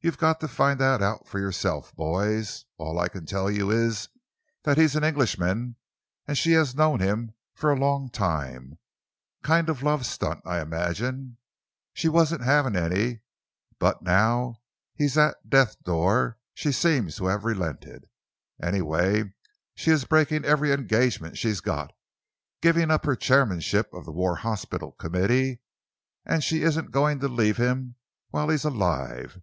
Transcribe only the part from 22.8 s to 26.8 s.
up her chairmanship of the War Hospitals Committee, and she